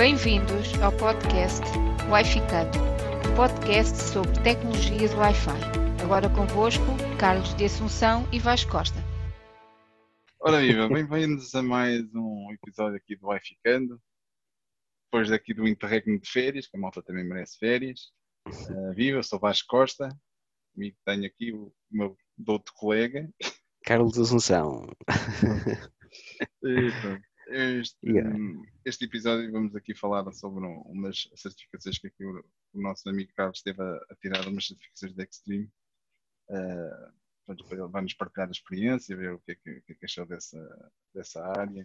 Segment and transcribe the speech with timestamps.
[0.00, 1.60] Bem-vindos ao podcast
[2.08, 2.78] Wi-Ficando,
[3.30, 6.02] um podcast sobre tecnologias Wi-Fi.
[6.02, 6.82] Agora convosco,
[7.18, 8.96] Carlos de Assunção e Vasco Costa.
[10.40, 14.00] Ora viva, bem-vindos a mais um episódio aqui do Wi-Ficando.
[15.04, 18.10] Depois daqui do interregno de férias, que a malta também merece férias.
[18.48, 20.08] Uh, viva, eu sou Vasco Costa,
[20.72, 23.28] comigo tenho aqui o meu doutor colega.
[23.84, 24.86] Carlos Assunção.
[26.64, 28.36] e, pronto, este, yeah.
[28.84, 33.58] este, episódio vamos aqui falar sobre umas certificações que aqui o, o nosso amigo Carlos
[33.58, 35.70] esteve a, a, tirar, umas certificações da Extreme.
[36.48, 40.04] Uh, ele vai-nos partilhar a experiência, ver o que é que, o que, é que
[40.04, 41.84] achou dessa, dessa área.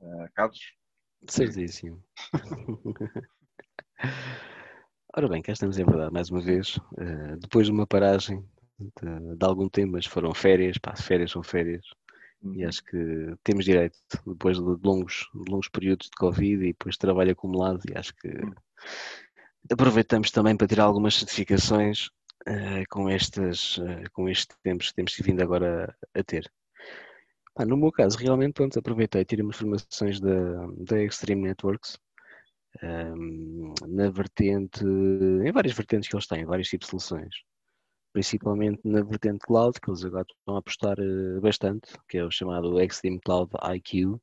[0.00, 0.74] Uh, Carlos?
[1.28, 2.02] Certíssimo.
[5.16, 8.44] Ora bem, cá estamos em verdade, mais uma vez, uh, depois de uma paragem
[8.78, 11.84] de, de, algum tempo, mas foram férias, pá, férias são férias,
[12.42, 16.94] e acho que temos direito, depois de longos, de longos períodos de Covid e depois
[16.94, 18.28] de trabalho acumulado, e acho que
[19.70, 22.06] aproveitamos também para tirar algumas certificações
[22.46, 26.50] uh, com, estas, uh, com estes tempos que temos vindo agora a ter.
[27.66, 31.98] no meu caso, realmente, pronto, aproveitei, tirei umas formações da, da Extreme Networks,
[32.82, 37.47] um, ehm, na vertente, em várias vertentes que eles têm, vários tipos de soluções
[38.18, 42.30] principalmente na vertente cloud, que eles agora estão a apostar eh, bastante, que é o
[42.32, 44.20] chamado Extreme Cloud IQ,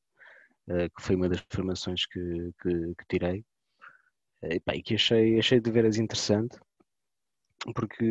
[0.68, 3.46] eh, que foi uma das formações que, que, que tirei,
[4.42, 6.60] eh, e, que achei, achei de veras interessante,
[7.74, 8.04] porque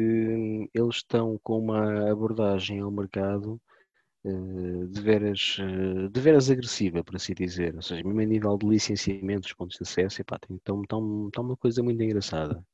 [0.73, 3.61] eles estão com uma abordagem ao mercado
[4.91, 5.59] de veras,
[6.11, 9.77] de veras agressiva, por assim dizer, ou seja, mesmo a nível de licenciamento dos pontos
[9.77, 12.65] de acesso, estão, estão, estão uma coisa muito engraçada.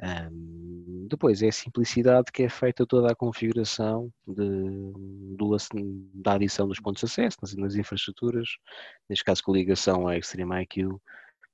[0.00, 4.92] Um, depois é a simplicidade que é feita toda a configuração de,
[5.36, 5.56] do,
[6.14, 8.48] da adição dos pontos de acesso nas, nas infraestruturas,
[9.08, 10.98] neste caso com ligação à Extreme IQ.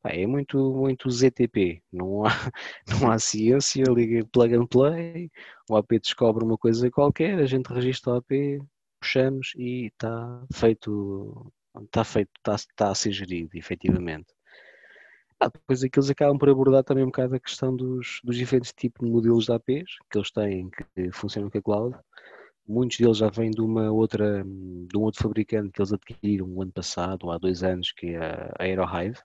[0.04, 2.30] é muito, muito ZTP, não há,
[2.86, 5.30] não há ciência, liga plug and play,
[5.68, 8.30] o AP descobre uma coisa qualquer, a gente registra o AP,
[9.00, 11.52] puxamos e está feito,
[11.84, 14.37] está feito, está, está a ser gerido, efetivamente.
[15.40, 18.72] Ah, depois aqui eles acabam por abordar também um bocado a questão dos, dos diferentes
[18.72, 21.96] tipos de modelos de APs que eles têm que funcionam com a cloud.
[22.66, 26.60] Muitos deles já vêm de uma outra, de um outro fabricante que eles adquiriram o
[26.60, 29.18] ano passado, ou há dois anos, que é a Aerohive,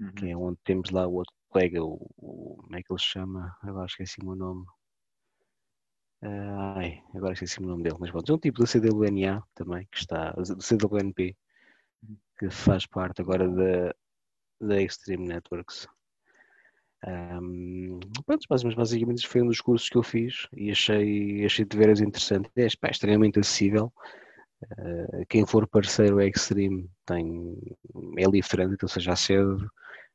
[0.00, 0.12] uhum.
[0.12, 3.06] que é onde temos lá o outro colega, o, o como é que ele se
[3.06, 3.56] chama?
[3.62, 4.64] Agora esqueci o meu nome.
[6.22, 9.98] Ai, agora esqueci o nome dele, mas pronto, é um tipo da CWNA também, que
[9.98, 11.36] está, do CWNP,
[12.02, 12.16] uhum.
[12.38, 13.94] que faz parte agora da
[14.60, 15.86] da Extreme Networks.
[17.06, 21.76] Um, pronto, mas basicamente foi um dos cursos que eu fiz e achei, achei de
[21.76, 22.50] veras interessante.
[22.56, 23.92] É pá, extremamente acessível.
[24.78, 27.56] Uh, quem for parceiro Extreme tem,
[28.16, 29.70] é livre ou seja, cedo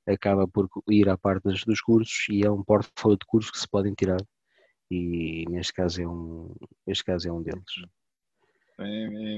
[0.08, 3.60] acaba por ir à parte dos, dos cursos e é um portfólio de cursos que
[3.60, 4.20] se podem tirar
[4.90, 6.54] e neste caso é um,
[6.86, 7.64] este caso é um deles.
[8.80, 9.38] É, é, é,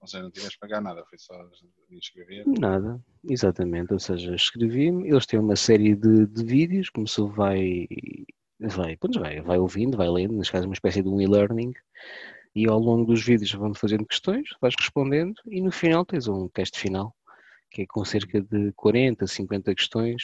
[0.00, 1.34] ou seja, não tiveste que pagar nada, foi só
[1.90, 2.44] inscrever?
[2.46, 3.92] Nada, exatamente.
[3.92, 7.86] Ou seja, escrevi-me, eles têm uma série de, de vídeos, começou, vai,
[8.58, 11.72] vai, vai, vai ouvindo, vai lendo, neste caso uma espécie de um e-learning,
[12.54, 16.48] e ao longo dos vídeos vão fazendo questões, vais respondendo, e no final tens um
[16.48, 17.14] teste final,
[17.70, 20.22] que é com cerca de 40, 50 questões,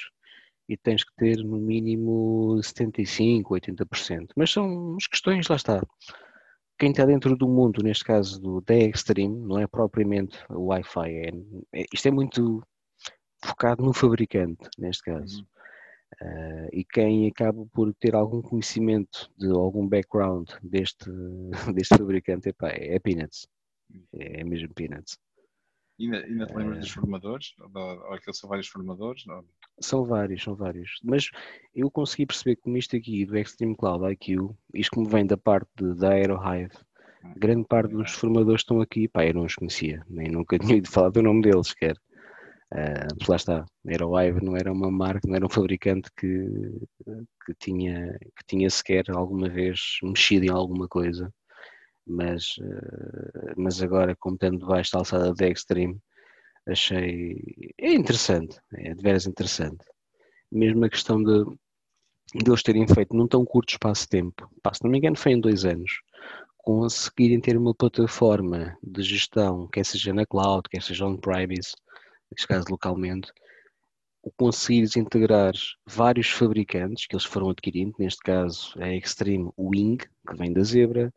[0.69, 4.31] e tens que ter no mínimo 75, 80%.
[4.35, 5.81] Mas são as questões, lá está
[6.79, 11.11] quem está dentro do mundo, neste caso do da Extreme, não é propriamente o Wi-Fi,
[11.11, 11.31] é,
[11.73, 12.63] é, isto é muito
[13.45, 15.41] focado no fabricante, neste caso.
[15.41, 15.47] Uhum.
[16.23, 21.11] Uh, e quem acaba por ter algum conhecimento de algum background deste,
[21.75, 23.49] deste fabricante epá, é Peanuts.
[24.13, 25.19] É mesmo Peanuts.
[25.99, 27.55] Ainda, ainda te lembras dos formadores?
[27.59, 29.27] Ou aqueles são vários formadores?
[29.27, 29.45] Ou...
[29.81, 31.01] São vários, são vários.
[31.03, 31.31] Mas
[31.75, 35.71] eu consegui perceber que isto aqui do Extreme Cloud IQ, isto como vem da parte
[35.77, 36.77] de, da Aerohive,
[37.23, 40.77] ah, grande parte dos formadores estão aqui, pá, eu não os conhecia, nem nunca tinha
[40.77, 41.97] ido falar do nome deles sequer.
[42.75, 46.47] Uh, lá está, Aerohive não era uma marca, não era um fabricante que,
[47.47, 51.33] que, tinha, que tinha sequer alguma vez mexido em alguma coisa,
[52.07, 55.99] mas, uh, mas agora, como tendo debaixo da alçada da Extreme,
[56.69, 57.37] achei
[57.79, 59.85] é interessante, é de veras interessante.
[60.51, 61.45] Mesmo a questão de,
[62.35, 65.17] de eles terem feito num tão curto espaço de tempo, pá, se não me engano
[65.17, 65.91] foi em dois anos,
[66.59, 71.73] conseguirem ter uma plataforma de gestão, quer seja na cloud, quer seja on-premise,
[72.31, 73.33] neste caso localmente,
[74.37, 75.55] conseguires integrar
[75.87, 81.13] vários fabricantes que eles foram adquirindo, neste caso a Extreme Wing, que vem da Zebra,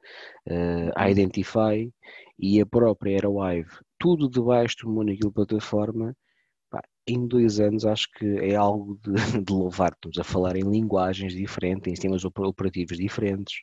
[0.48, 1.92] uh, a Identify
[2.38, 3.70] e a própria Aerowive
[4.00, 6.16] tudo debaixo de uma única plataforma,
[6.70, 9.14] pá, em dois anos acho que é algo de,
[9.44, 9.92] de louvar.
[9.92, 13.62] Estamos a falar em linguagens diferentes, em sistemas operativos diferentes.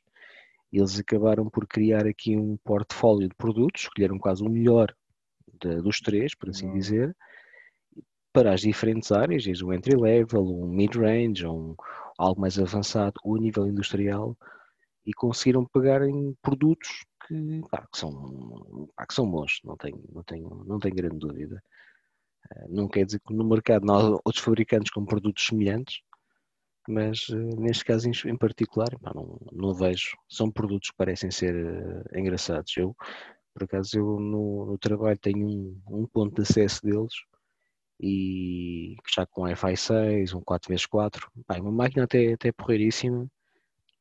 [0.71, 4.95] Eles acabaram por criar aqui um portfólio de produtos, escolheram quase o melhor
[5.61, 6.75] de, dos três, por assim uhum.
[6.75, 7.17] dizer,
[8.37, 11.75] para as diferentes áreas, desde um entry level, um mid-range, um,
[12.19, 14.37] algo mais avançado, ou nível industrial,
[15.07, 20.05] e conseguiram pegar em produtos que, pá, que, são, pá, que são bons, não tenho,
[20.13, 21.63] não, tenho, não tenho grande dúvida.
[22.53, 26.03] Eh, não quer dizer que no mercado não há outros fabricantes com produtos semelhantes,
[26.87, 30.15] mas uh, neste caso em, particular pá, não, não, vejo.
[30.29, 32.77] São produtos que parecem ser uh, engraçados.
[32.77, 32.95] Eu,
[33.55, 37.15] por acaso, eu no, no trabalho tenho um, um, ponto de acesso deles
[38.01, 43.27] e já com Wi-Fi 6, um 4x4, pá, uma máquina até, até porreiríssima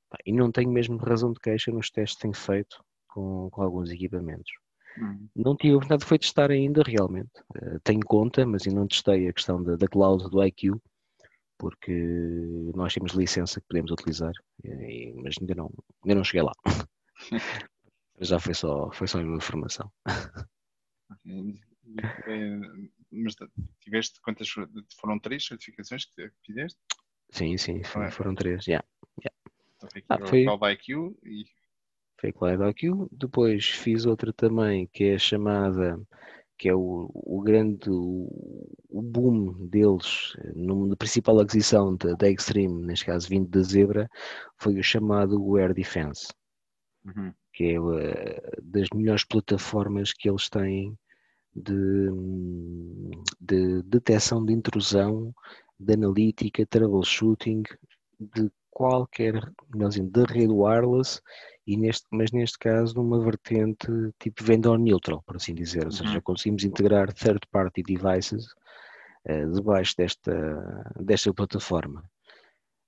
[0.09, 3.61] pá, e não tenho mesmo razão de queixa nos testes que tenho feito com, com
[3.61, 4.51] alguns equipamentos.
[4.97, 5.27] Hum.
[5.35, 7.31] Não tive a oportunidade foi testar ainda realmente.
[7.55, 10.79] Uh, tenho conta, mas ainda não testei a questão da, da cloud do IQ,
[11.57, 11.93] porque
[12.75, 14.33] nós temos licença que podemos utilizar,
[14.63, 15.71] e, mas ainda não,
[16.03, 16.53] ainda não cheguei lá.
[18.21, 19.91] Já foi só, foi só uma informação.
[22.27, 22.59] É,
[23.15, 23.35] mas
[23.81, 24.49] tiveste quantas
[24.99, 26.79] foram três certificações que fizeste?
[27.31, 28.85] Sim, sim, foram, foram três, yeah.
[29.19, 29.35] yeah.
[29.75, 30.43] Então foi, ah, foi...
[30.45, 31.45] Cloud IQ e
[32.19, 33.07] foi Cloud IQ.
[33.11, 35.99] Depois fiz outra também que é chamada,
[36.57, 42.85] que é o, o grande o, o boom deles, na principal aquisição da, da Extreme,
[42.85, 44.09] neste caso vindo da Zebra,
[44.57, 46.27] foi o chamado Air Defense,
[47.05, 47.33] uhum.
[47.53, 50.97] que é uh, das melhores plataformas que eles têm
[51.55, 52.09] de,
[53.39, 55.33] de detecção de intrusão,
[55.79, 57.63] de analítica, troubleshooting,
[58.19, 59.33] de qualquer,
[59.73, 61.21] dizendo, de rede wireless
[61.65, 63.87] e neste, mas neste caso numa vertente
[64.19, 66.21] tipo vendor neutral, por assim dizer, ou seja, uhum.
[66.21, 68.45] conseguimos integrar third party devices
[69.29, 72.03] uh, debaixo desta, desta plataforma.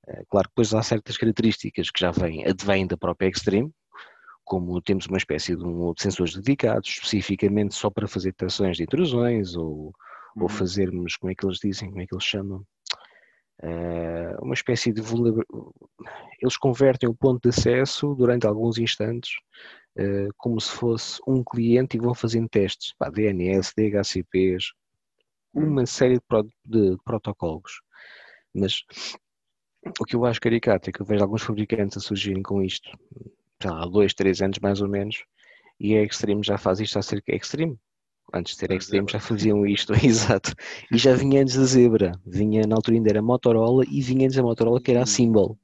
[0.08, 3.72] Uh, claro que depois há certas características que já vêm, advêm da própria Extreme,
[4.48, 8.84] como temos uma espécie de, um, de sensores dedicados, especificamente só para fazer detecções de
[8.84, 9.88] intrusões ou,
[10.36, 10.44] uhum.
[10.44, 12.66] ou fazermos, como é que eles dizem, como é que eles chamam?
[13.62, 15.02] Uh, uma espécie de
[16.42, 19.32] eles convertem o ponto de acesso durante alguns instantes
[20.00, 24.72] uh, como se fosse um cliente e vão fazendo testes, pá, DNS, DHCPs,
[25.54, 27.82] uma série de, pro de, protocolos.
[28.54, 28.84] Mas
[30.00, 32.90] o que eu acho caricato é que eu vejo alguns fabricantes a surgirem com isto
[33.64, 35.24] há dois, três anos mais ou menos,
[35.80, 37.78] e a Extreme já faz isto há cerca de Extreme,
[38.34, 40.54] antes de ter Extreme já faziam isto, exato.
[40.92, 44.36] E já vinha antes da Zebra, vinha na altura ainda era Motorola e vinha antes
[44.36, 45.08] da Motorola que era a hum.
[45.08, 45.60] Symbol.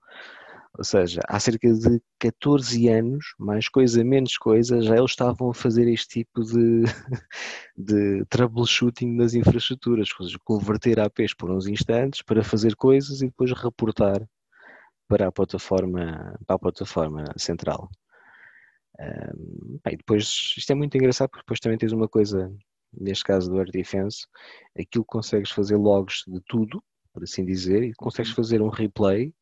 [0.75, 5.53] Ou seja, há cerca de 14 anos, mais coisa, menos coisa, já eles estavam a
[5.53, 6.83] fazer este tipo de,
[7.77, 13.27] de troubleshooting nas infraestruturas, ou seja, converter APs por uns instantes para fazer coisas e
[13.27, 14.27] depois reportar
[15.07, 17.89] para a plataforma, para a plataforma central.
[18.99, 22.53] Um, bem, depois, isto é muito engraçado porque depois também tens uma coisa,
[22.91, 24.27] neste caso do Air Defense,
[24.77, 28.35] aquilo consegues fazer logs de tudo, por assim dizer, e consegues uhum.
[28.35, 29.33] fazer um replay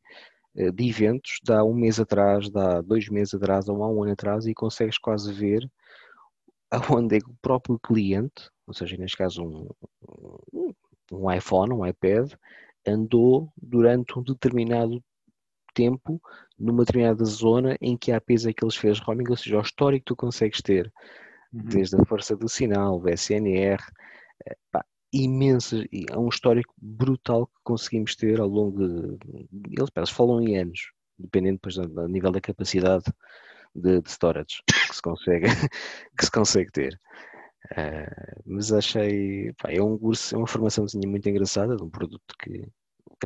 [0.56, 3.88] uh, de eventos de há um mês atrás, de há dois meses atrás ou há
[3.88, 5.68] um ano atrás e consegues quase ver
[6.72, 9.68] aonde é que o próprio cliente, ou seja, neste caso um,
[10.52, 10.74] um,
[11.12, 12.32] um iPhone, um iPad,
[12.86, 15.02] andou durante um determinado
[15.74, 16.20] tempo
[16.58, 20.04] numa determinada zona em que há peso que eles fez roaming, ou seja, o histórico
[20.04, 20.92] que tu consegues ter,
[21.52, 21.64] uhum.
[21.64, 23.82] desde a força do sinal, o SNR,
[24.46, 29.18] eh, pá, imensas, é um histórico brutal que conseguimos ter ao longo de,
[29.70, 33.04] eles, eles falam em anos, dependendo depois do nível da capacidade
[33.74, 35.46] de, de storage que se consegue,
[36.16, 37.00] que se consegue ter.
[37.72, 42.34] Uh, mas achei, pá, é um curso, é uma formaçãozinha muito engraçada de um produto
[42.42, 42.66] que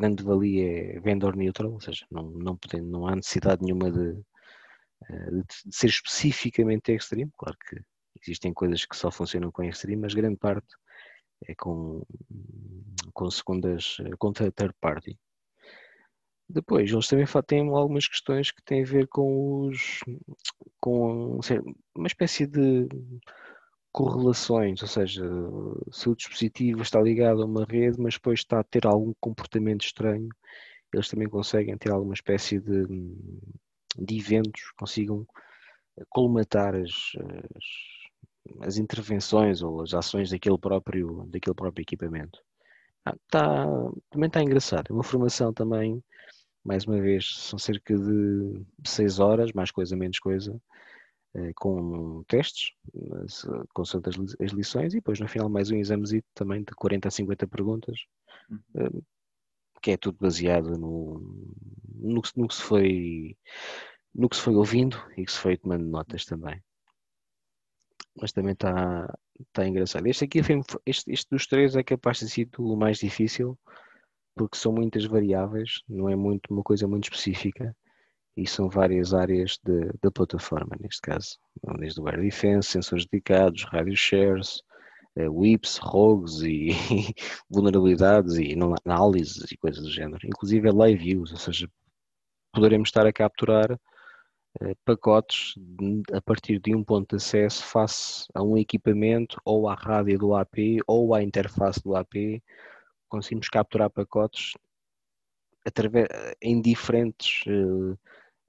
[0.01, 4.21] grande valia é vendor neutral, ou seja, não, não, não há necessidade nenhuma de,
[5.09, 7.31] eh, de, ser especificamente extreme.
[7.37, 7.81] Claro que
[8.23, 10.69] existem coisas que só funcionam com extreme, mas grande parte
[11.47, 12.03] é com,
[13.13, 15.19] com segundas, com third party.
[16.49, 20.01] Depois, eles também têm algumas questões que têm a ver com os
[20.81, 21.41] com
[21.95, 22.87] uma espécie de
[23.97, 25.25] correlações, ou seja,
[25.91, 29.87] se o dispositivo está ligado a uma rede, mas depois está a ter algum comportamento
[29.87, 30.29] estranho,
[30.93, 32.85] eles também conseguem ter alguma espécie de,
[33.97, 35.27] de eventos, consigam
[36.11, 36.93] colmatar as,
[37.57, 42.39] as, as, intervenções ou as ações daquele próprio, daquele próprio equipamento.
[43.03, 43.67] Ah, tá,
[44.11, 44.89] também está engraçado.
[44.91, 46.05] É uma formação também,
[46.63, 50.61] mais uma vez, são cerca de 6 horas, mais coisa, menos coisa
[51.55, 52.73] com testes,
[53.75, 57.47] com as lições, e depois no final mais um exame também de 40 a 50
[57.47, 57.99] perguntas,
[58.51, 59.03] uhum.
[59.83, 61.21] que é tudo baseado no,
[61.95, 63.37] no, no, que se foi
[64.15, 66.63] no que se foi ouvindo e que se foi tomando notas também.
[68.19, 69.15] Mas também está
[69.53, 70.07] tá engraçado.
[70.07, 73.59] Este aqui foi, este, este dos três é capaz de ser o mais difícil
[74.35, 77.75] porque são muitas variáveis, não é muito uma coisa muito específica
[78.37, 79.59] e são várias áreas
[80.03, 81.39] da plataforma, neste caso,
[81.79, 84.63] desde o Air Defense, sensores dedicados, radio shares,
[85.17, 86.69] uh, whips, rogues e
[87.49, 91.71] vulnerabilidades e análises e coisas do género, inclusive live views, ou seja,
[92.53, 95.55] poderemos estar a capturar uh, pacotes
[96.13, 100.35] a partir de um ponto de acesso face a um equipamento ou à rádio do
[100.35, 102.43] AP ou à interface do AP,
[103.09, 104.53] conseguimos capturar pacotes
[105.65, 106.07] através,
[106.43, 107.99] em diferentes uh,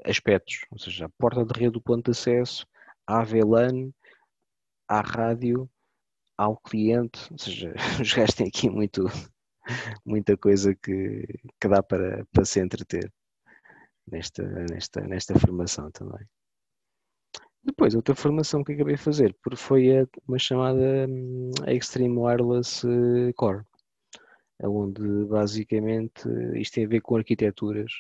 [0.03, 2.65] aspectos, ou seja, a porta de rede do ponto de acesso,
[3.05, 3.91] à VLAN,
[4.87, 5.69] à rádio,
[6.37, 9.05] ao cliente, ou seja, os gajos têm aqui muito,
[10.05, 11.25] muita coisa que,
[11.59, 13.11] que dá para, para se entreter
[14.07, 16.25] nesta, nesta, nesta formação também.
[17.63, 23.65] Depois, outra formação que acabei de fazer foi uma chamada hum, Extreme Wireless eh, Core,
[24.63, 27.91] onde basicamente isto tem a ver com arquiteturas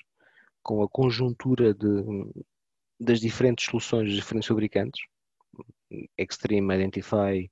[0.67, 1.87] com a conjuntura de,
[2.99, 5.01] das diferentes soluções dos diferentes fabricantes,
[6.17, 7.49] Extreme Identify,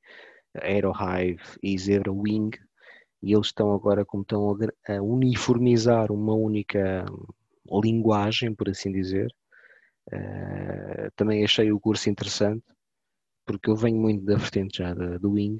[0.53, 2.51] Aerohive e Zebra Wing,
[3.23, 7.05] e eles estão agora como estão a uniformizar uma única
[7.81, 9.33] linguagem, por assim dizer.
[10.11, 12.65] Uh, também achei o curso interessante,
[13.45, 15.57] porque eu venho muito da vertente já do Wing,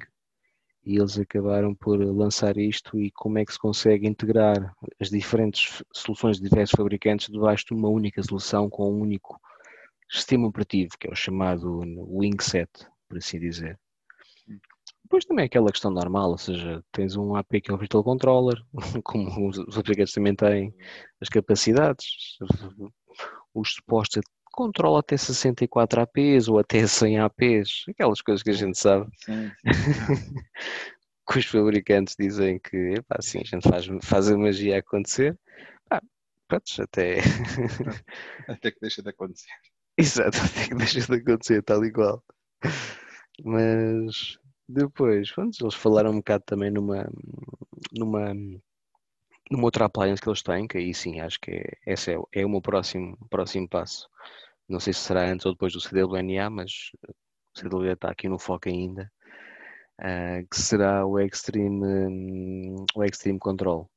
[0.86, 5.82] e eles acabaram por lançar isto e como é que se consegue integrar as diferentes
[5.92, 9.40] soluções de diversos fabricantes debaixo de uma única solução com um único
[10.08, 12.70] sistema operativo, que é o chamado Wingset,
[13.08, 13.76] por assim dizer.
[15.02, 18.04] Depois também é aquela questão normal, ou seja, tens um AP que é o Virtual
[18.04, 18.62] Controller,
[19.02, 20.72] como os aplicativos também têm
[21.20, 22.38] as capacidades,
[23.52, 24.22] os supostos
[24.56, 29.06] controla até 64 APs ou até 100 APs, aquelas coisas que a gente sabe.
[29.24, 29.64] Sim, sim.
[31.30, 35.38] que os fabricantes dizem que, epá, assim, a gente faz, faz a magia acontecer.
[35.88, 36.00] Pá,
[36.48, 37.18] pronto, até...
[38.48, 39.52] até que deixa de acontecer.
[39.98, 42.24] Exato, até que deixa de acontecer, tal e qual.
[43.44, 47.06] Mas depois, pronto, eles falaram um bocado também numa,
[47.92, 48.34] numa
[49.50, 52.44] numa outra appliance que eles têm, que aí sim acho que é, esse é, é
[52.44, 54.08] o meu próximo, próximo passo.
[54.68, 56.90] Não sei se será antes ou depois do CWNA, mas
[57.56, 59.10] o CWNA está aqui no foco ainda.
[59.98, 63.88] Uh, que será o Extreme, um, o Extreme Control,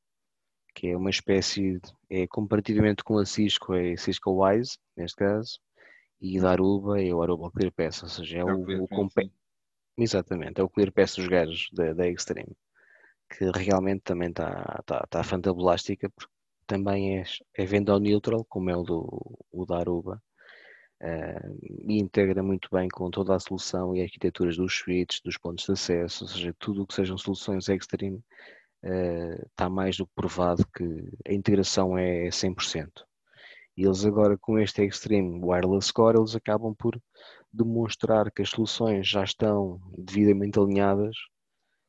[0.74, 5.18] que é uma espécie, de, é comparativamente com a Cisco, é a Cisco Wise, neste
[5.18, 5.60] caso,
[6.22, 9.10] e da Aruba é o Aruba ClearPass, ou seja, é, é o, o, o
[9.98, 12.56] Exatamente, é o ClearPass dos gajos da, da Extreme,
[13.30, 16.32] que realmente também está tá, tá fantabulástica, porque
[16.66, 17.24] também é,
[17.56, 20.22] é venda neutral, como é o do o da Aruba,
[21.02, 25.66] Uh, e integra muito bem com toda a solução e arquiteturas dos suítes, dos pontos
[25.66, 28.18] de acesso, ou seja, tudo o que sejam soluções extreme
[28.84, 30.84] uh, está mais do que provado que
[31.28, 32.90] a integração é 100%.
[33.78, 37.02] E eles agora com este Extreme Wireless Core, eles acabam por
[37.52, 41.16] demonstrar que as soluções já estão devidamente alinhadas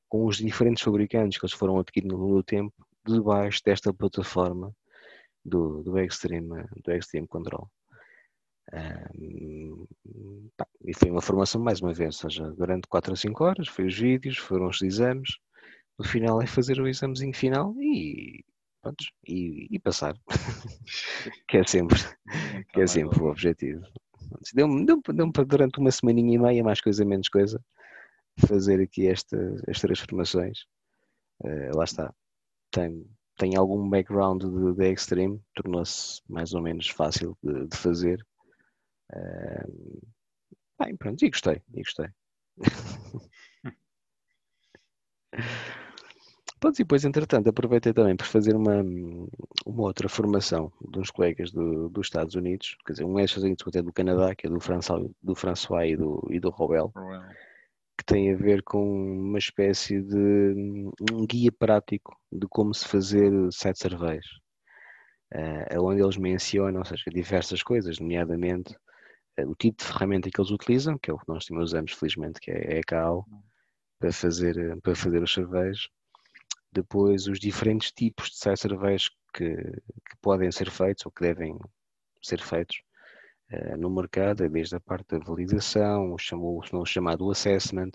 [0.09, 2.75] com os diferentes fabricantes que eles foram adquirindo ao longo do tempo,
[3.05, 4.73] debaixo desta plataforma
[5.45, 7.69] do, do, Extreme, do Extreme Control.
[8.72, 9.86] Um,
[10.56, 13.68] pá, e foi uma formação mais uma vez, ou seja, durante 4 ou 5 horas,
[13.68, 15.38] foi os vídeos, foram os exames,
[15.98, 18.44] no final é fazer o examezinho final e,
[18.80, 20.14] pronto, e, e passar,
[21.48, 21.98] que é sempre,
[22.72, 23.84] que é sempre o objetivo.
[24.54, 27.62] Deu-me deu, deu para durante uma semaninha e meia, mais coisa menos coisa,
[28.38, 29.36] fazer aqui esta,
[29.66, 30.60] estas transformações.
[31.42, 32.14] Uh, lá está,
[32.70, 33.04] tem,
[33.36, 38.24] tem algum background de, de Extreme, tornou-se mais ou menos fácil de, de fazer
[40.79, 42.09] bem, pronto, e gostei, e gostei.
[46.61, 48.83] Pronto, e depois, entretanto, aproveitei também para fazer uma,
[49.64, 53.71] uma outra formação de uns colegas do, dos Estados Unidos, quer dizer, um é outro
[53.75, 56.93] é do Canadá, que é do François, do François e do, e do Robel,
[57.97, 63.33] que tem a ver com uma espécie de um guia prático de como se fazer
[63.50, 64.26] site surveys,
[65.35, 68.89] uh, onde eles mencionam, ou seja, diversas coisas, nomeadamente eh,
[69.47, 72.40] o tipo de ferramenta que eles utilizam, que é o que nós também usamos felizmente,
[72.40, 73.26] que é a ECAO,
[73.99, 75.88] para fazer, eh, para fazer os cervejos.
[76.73, 81.59] Depois os diferentes tipos de sais cervejos que, que podem ser feitos ou que devem
[82.23, 82.82] ser feitos.
[83.52, 87.92] uh, no mercado, desde a parte da validação, o, o chamado assessment,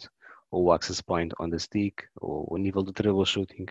[0.52, 3.66] ou o access point on the stick, ou o nível de troubleshooting,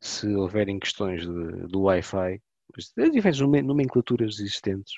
[0.00, 2.40] se houverem questões de, do Wi-Fi,
[2.76, 4.94] as diferentes nomenclaturas existentes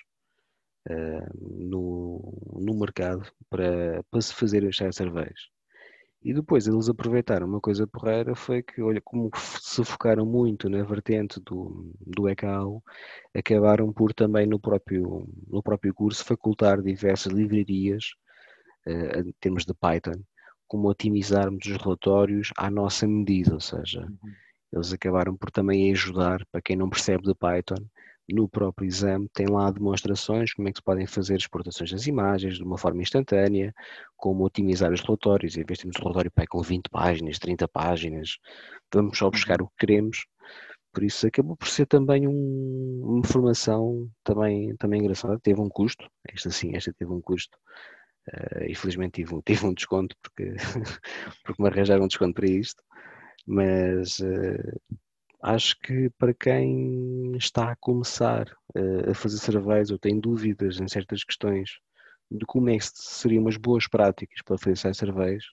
[0.89, 5.49] uh, no, no mercado para, para se fazer as cervejas.
[6.23, 10.83] E depois eles aproveitaram uma coisa porreira foi que, olha, como se focaram muito na
[10.83, 12.83] vertente do, do ECAO,
[13.35, 18.11] acabaram por também no próprio, no próprio curso facultar diversas livrarias
[18.87, 20.23] uh, em termos de Python,
[20.69, 24.33] como otimizarmos os relatórios à nossa medida, ou seja, uhum.
[24.75, 27.83] eles acabaram por também ajudar, para quem não percebe de Python,
[28.33, 32.57] no próprio exame tem lá demonstrações como é que se podem fazer exportações das imagens
[32.57, 33.75] de uma forma instantânea,
[34.17, 37.69] como otimizar os relatórios, em vez de termos um relatório pai, com 20 páginas, 30
[37.69, 38.39] páginas,
[38.93, 39.67] vamos só buscar uhum.
[39.67, 40.27] o que queremos.
[40.93, 45.39] Por isso acabou por ser também um, uma formação também, também engraçada.
[45.39, 47.57] Teve um custo, esta sim, esta teve um custo,
[48.29, 50.55] Uh, infelizmente tive, tive um desconto porque,
[51.43, 52.83] porque me arranjaram um desconto para isto,
[53.47, 54.81] mas uh,
[55.43, 60.89] acho que para quem está a começar uh, a fazer cerveja ou tem dúvidas em
[60.89, 61.79] certas questões
[62.31, 65.47] de como é que seriam umas boas práticas para fazer cerveja,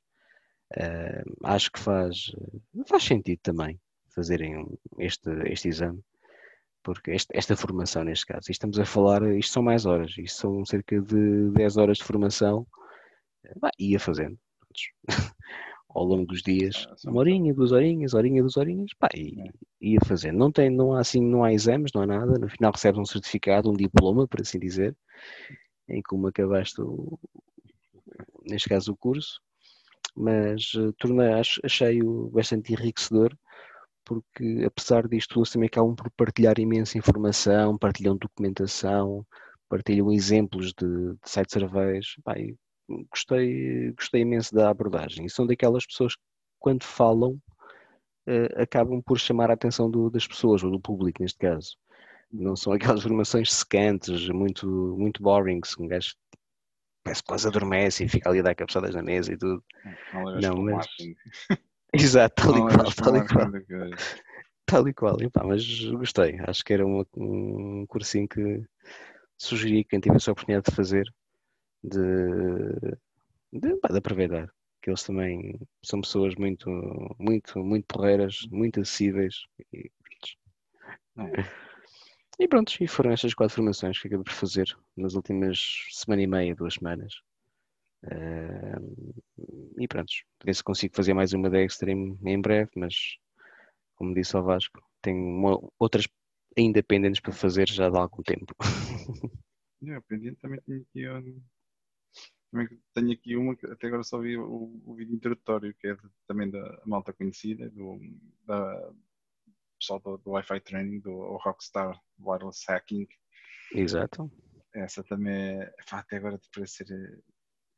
[1.44, 2.32] acho que faz,
[2.88, 3.79] faz sentido também
[4.13, 4.67] fazerem
[5.00, 6.03] este, este exame
[6.84, 10.65] porque este, esta formação neste caso, estamos a falar, isto são mais horas, isto são
[10.65, 12.65] cerca de 10 horas de formação,
[13.60, 14.39] bah, ia fazendo
[15.97, 19.51] ao longo dos dias, ah, uma horinha, duas horinhas, horinha, duas horinhas, pá, e, é.
[19.81, 20.37] ia fazendo.
[20.37, 23.05] Não tem, não há assim, não há exames, não há nada, no final recebes um
[23.05, 24.95] certificado, um diploma, por assim dizer,
[25.89, 27.17] em como acabaste o,
[28.45, 29.41] neste caso o curso,
[30.15, 31.29] mas uh, tornei,
[31.63, 33.35] achei-o bastante enriquecedor
[34.07, 39.25] porque apesar disto todos também acabam por partilhar imensa informação, partilham documentação,
[39.67, 42.15] partilham exemplos de, de site surveys.
[42.23, 42.55] Pai,
[43.12, 45.25] gostei, gostei imenso da abordagem.
[45.25, 46.22] E são daquelas pessoas que,
[46.60, 47.39] quando falam,
[48.27, 51.78] uh, acabam por chamar a atenção do, das pessoas, ou do público, neste caso.
[52.32, 56.13] Não são aquelas formações secantes, muito, muito boring, que um gajo
[57.04, 59.63] parece quase adormece e fica ali a dar cabeçadas na mesa e tudo.
[60.13, 60.88] Não, não mas...
[61.93, 63.52] Exato, tal e qual, tal e qual.
[64.65, 66.38] Tal e qual, e pá, mas gostei.
[66.45, 68.62] Acho que era uma, um cursinho que
[69.38, 71.06] sugeri que quem tivesse a oportunidade de fazer,
[71.83, 72.97] de,
[73.51, 74.51] de, pá, de aproveitar.
[74.81, 76.69] Que eles também são pessoas muito,
[77.19, 79.35] muito, muito porreiras, muito acessíveis
[79.73, 79.91] e
[81.15, 81.49] pronto.
[82.39, 86.27] E pronto, e foram estas quatro formações que acabei por fazer nas últimas semana e
[86.27, 87.13] meia, duas semanas.
[88.03, 90.13] Uh, e pronto,
[90.45, 92.93] ver se consigo fazer mais uma da Extreme em breve, mas
[93.95, 96.07] como disse ao Vasco, tenho uma, outras
[96.55, 98.55] ainda pendentes para fazer já há algum tempo.
[99.79, 101.05] Yeah, pendente também tenho aqui,
[102.51, 105.95] também tenho aqui uma que até agora só vi o, o vídeo introdutório, que é
[105.95, 107.99] de, também da malta conhecida, do,
[108.45, 108.91] da
[109.79, 113.07] pessoal do, do Wi-Fi Training, do Rockstar Wireless Hacking.
[113.73, 114.31] Exato.
[114.73, 117.23] Essa também é, até agora parece ser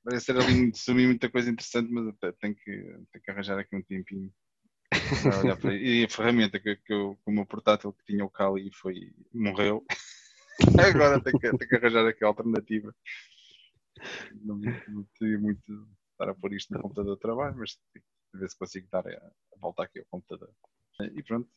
[0.04, 2.72] Parece ser ali sumir muita coisa interessante, mas tenho que,
[3.12, 4.34] tenho que arranjar aqui um tempinho
[5.76, 9.86] E a ferramenta que, que eu, o meu portátil que tinha o Kali foi, morreu.
[10.96, 12.96] Agora tenho que, tenho que arranjar aqui a alternativa.
[14.42, 15.08] Não, não
[15.40, 17.80] muito estar a pôr isto no computador de trabalho, mas
[18.34, 20.54] ver se consigo dar a, a volta aqui ao computador.
[21.16, 21.50] E pronto,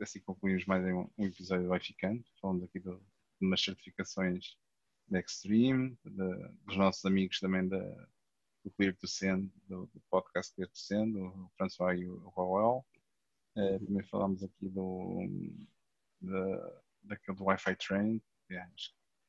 [0.00, 2.24] assim concluímos mais um, um episódio Vai Ficando.
[2.40, 4.56] Falamos aqui de, de umas certificações
[5.08, 7.78] da Extreme, de, dos nossos amigos também da,
[8.64, 12.84] do Clear to Send, do, do podcast Clear to Send, o François e o Raul.
[13.56, 15.26] Uh, também falámos aqui do,
[16.20, 18.22] da, daquele do Wi-Fi Train.
[18.50, 18.70] Yeah,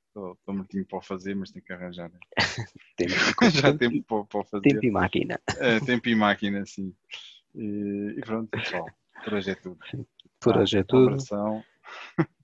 [0.09, 2.11] Estou mortinho para o fazer, mas tenho que arranjar.
[2.97, 3.13] tempo,
[3.53, 4.69] Já tempo para, para fazer.
[4.69, 5.39] Tempo e máquina.
[5.57, 6.93] É, tempo e máquina, sim.
[7.53, 8.85] E, e pronto, pessoal.
[9.23, 9.77] Por hoje é tudo.
[10.39, 11.07] Por tá, hoje é tudo.
[11.09, 11.63] Abração.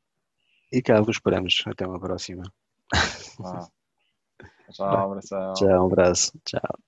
[0.74, 1.64] E cá vos esperamos.
[1.68, 2.44] Até uma próxima.
[3.40, 3.68] Ah.
[4.72, 5.54] Tchau, abração.
[5.54, 6.38] Tchau, um abraço.
[6.44, 6.80] Tchau.